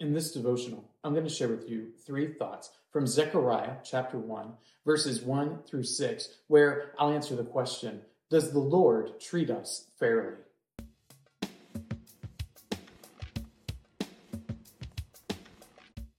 [0.00, 4.52] In this devotional, I'm going to share with you three thoughts from Zechariah chapter 1,
[4.86, 10.36] verses 1 through 6, where I'll answer the question Does the Lord treat us fairly?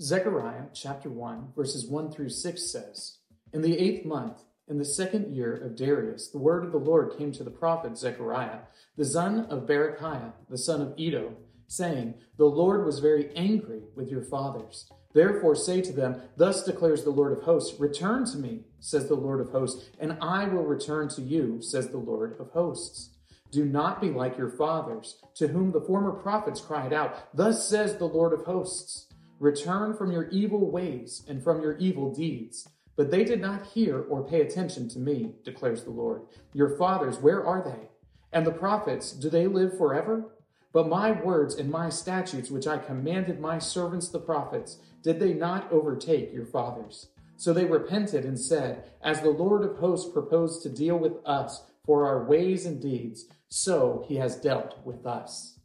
[0.00, 3.18] Zechariah chapter 1, verses 1 through 6 says,
[3.52, 7.16] In the eighth month, in the second year of Darius, the word of the Lord
[7.18, 8.60] came to the prophet Zechariah,
[8.96, 11.36] the son of Berechiah, the son of Iddo
[11.68, 14.90] saying, The Lord was very angry with your fathers.
[15.12, 19.14] Therefore say to them, Thus declares the Lord of hosts, Return to me, says the
[19.14, 23.10] Lord of hosts, and I will return to you, says the Lord of hosts.
[23.50, 27.96] Do not be like your fathers, to whom the former prophets cried out, Thus says
[27.96, 29.06] the Lord of hosts,
[29.38, 32.68] Return from your evil ways and from your evil deeds.
[32.96, 36.22] But they did not hear or pay attention to me, declares the Lord.
[36.54, 37.88] Your fathers, where are they?
[38.32, 40.35] And the prophets, do they live forever?
[40.76, 45.32] But my words and my statutes, which I commanded my servants the prophets, did they
[45.32, 47.08] not overtake your fathers?
[47.38, 51.62] So they repented and said, As the Lord of hosts proposed to deal with us
[51.86, 55.60] for our ways and deeds, so he has dealt with us.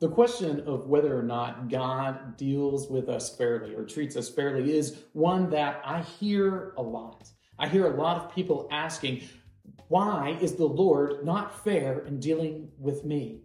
[0.00, 4.76] The question of whether or not God deals with us fairly or treats us fairly
[4.76, 7.28] is one that I hear a lot.
[7.56, 9.28] I hear a lot of people asking,
[9.86, 13.43] Why is the Lord not fair in dealing with me?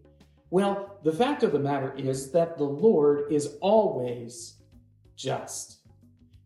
[0.52, 4.56] Well, the fact of the matter is that the Lord is always
[5.16, 5.78] just.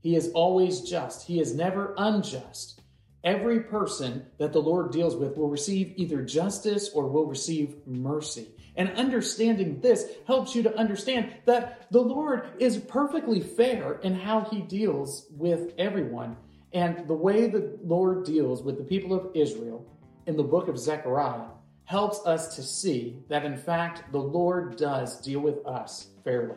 [0.01, 1.25] He is always just.
[1.25, 2.81] He is never unjust.
[3.23, 8.49] Every person that the Lord deals with will receive either justice or will receive mercy.
[8.75, 14.41] And understanding this helps you to understand that the Lord is perfectly fair in how
[14.41, 16.35] he deals with everyone.
[16.73, 19.85] And the way the Lord deals with the people of Israel
[20.25, 21.45] in the book of Zechariah
[21.85, 26.55] helps us to see that, in fact, the Lord does deal with us fairly.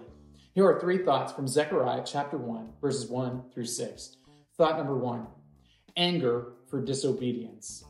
[0.55, 4.16] Here are three thoughts from Zechariah chapter 1, verses 1 through 6.
[4.56, 5.27] Thought number one
[5.97, 7.84] anger for disobedience.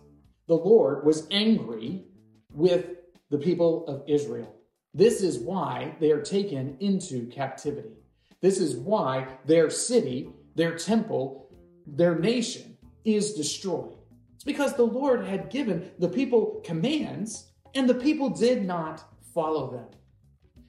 [0.47, 2.05] The Lord was angry
[2.53, 2.87] with
[3.31, 4.55] the people of Israel.
[4.95, 7.97] This is why they are taken into captivity.
[8.41, 11.51] This is why their city, their temple,
[11.87, 13.97] their nation is destroyed
[14.47, 19.87] because the Lord had given the people commands and the people did not follow them.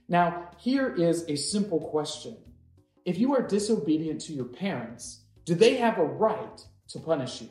[0.10, 2.36] Now, here is a simple question.
[3.06, 7.50] If you are disobedient to your parents, do they have a right to punish you?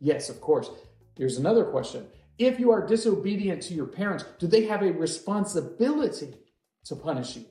[0.00, 0.70] Yes, of course.
[1.16, 2.06] Here's another question.
[2.38, 6.34] If you are disobedient to your parents, do they have a responsibility
[6.84, 7.44] to punish you?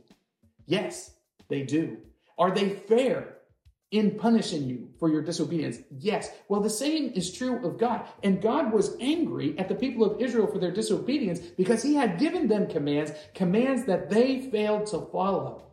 [0.65, 1.11] Yes,
[1.49, 1.97] they do.
[2.37, 3.36] Are they fair?
[3.91, 5.77] In punishing you for your disobedience?
[5.97, 6.29] Yes.
[6.49, 8.05] Well, the same is true of God.
[8.23, 12.19] And God was angry at the people of Israel for their disobedience because he had
[12.19, 15.71] given them commands, commands that they failed to follow.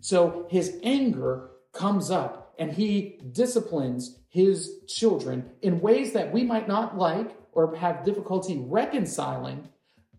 [0.00, 6.68] So his anger comes up and he disciplines his children in ways that we might
[6.68, 9.68] not like or have difficulty reconciling,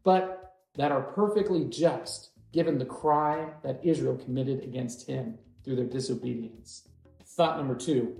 [0.04, 5.86] but that are perfectly just given the crime that Israel committed against him through their
[5.86, 6.88] disobedience.
[7.36, 8.18] Thought number two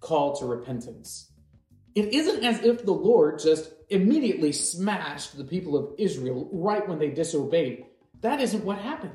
[0.00, 1.30] call to repentance.
[1.94, 6.98] It isn't as if the Lord just immediately smashed the people of Israel right when
[6.98, 7.86] they disobeyed.
[8.20, 9.14] That isn't what happened.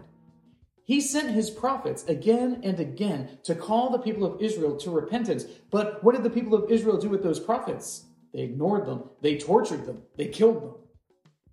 [0.86, 5.46] He sent his prophets again and again to call the people of Israel to repentance.
[5.72, 8.06] But what did the people of Israel do with those prophets?
[8.34, 10.74] They ignored them, they tortured them, they killed them.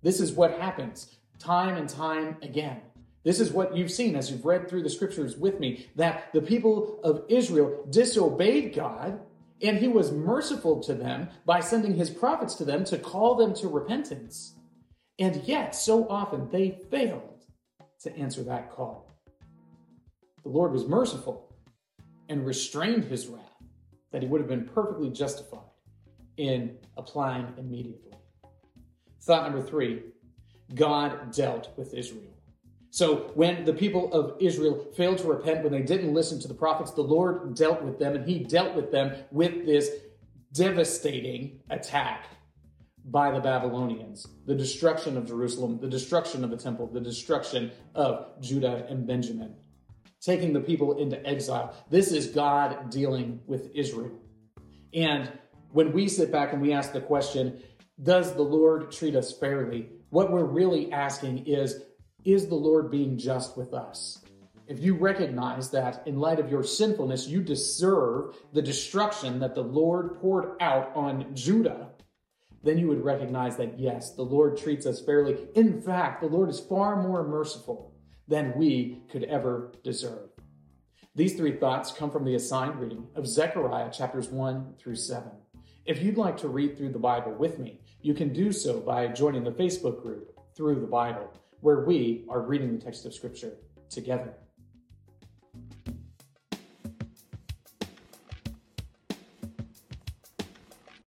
[0.01, 2.81] This is what happens time and time again.
[3.23, 6.41] This is what you've seen as you've read through the scriptures with me that the
[6.41, 9.19] people of Israel disobeyed God
[9.61, 13.53] and he was merciful to them by sending his prophets to them to call them
[13.55, 14.55] to repentance.
[15.19, 17.45] And yet, so often they failed
[18.01, 19.11] to answer that call.
[20.41, 21.55] The Lord was merciful
[22.27, 23.43] and restrained his wrath
[24.11, 25.59] that he would have been perfectly justified
[26.37, 28.13] in applying immediately.
[29.21, 30.01] Thought number three
[30.73, 32.33] God dealt with Israel.
[32.91, 36.53] So when the people of Israel failed to repent, when they didn't listen to the
[36.53, 39.89] prophets, the Lord dealt with them and he dealt with them with this
[40.53, 42.25] devastating attack
[43.05, 48.39] by the Babylonians, the destruction of Jerusalem, the destruction of the temple, the destruction of
[48.41, 49.55] Judah and Benjamin,
[50.19, 51.73] taking the people into exile.
[51.89, 54.11] This is God dealing with Israel.
[54.93, 55.31] And
[55.71, 57.63] when we sit back and we ask the question,
[58.03, 59.89] does the Lord treat us fairly?
[60.09, 61.81] What we're really asking is,
[62.23, 64.19] is the Lord being just with us?
[64.67, 69.63] If you recognize that in light of your sinfulness, you deserve the destruction that the
[69.63, 71.89] Lord poured out on Judah,
[72.63, 75.37] then you would recognize that yes, the Lord treats us fairly.
[75.55, 77.93] In fact, the Lord is far more merciful
[78.27, 80.29] than we could ever deserve.
[81.15, 85.29] These three thoughts come from the assigned reading of Zechariah chapters 1 through 7.
[85.85, 89.07] If you'd like to read through the Bible with me, you can do so by
[89.07, 91.29] joining the Facebook group Through the Bible,
[91.61, 93.53] where we are reading the text of Scripture
[93.89, 94.33] together.